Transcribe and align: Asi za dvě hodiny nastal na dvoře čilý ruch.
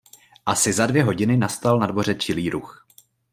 Asi 0.45 0.73
za 0.73 0.85
dvě 0.87 1.03
hodiny 1.03 1.37
nastal 1.37 1.79
na 1.79 1.87
dvoře 1.87 2.15
čilý 2.15 2.49
ruch. 2.49 2.87